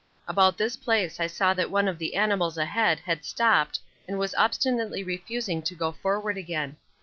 About 0.27 0.57
this 0.57 0.75
place 0.77 1.19
I 1.19 1.27
saw 1.27 1.53
that 1.53 1.69
one 1.69 1.87
of 1.87 1.99
the 1.99 2.15
animals 2.15 2.57
ahead 2.57 2.99
had 3.01 3.23
stopped 3.23 3.79
and 4.07 4.17
was 4.17 4.33
obstinately 4.33 5.03
refusing 5.03 5.61
to 5.61 5.75
go 5.75 5.91
forward 5.91 6.37
again. 6.39 6.77